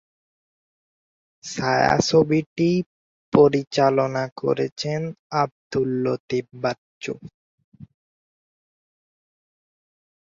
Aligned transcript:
ছায়াছবিটি 1.43 2.69
পরিচালনা 3.33 4.23
করেছেন 4.41 5.01
আব্দুল 5.41 5.89
লতিফ 6.03 6.45
বাচ্চু। 6.63 7.13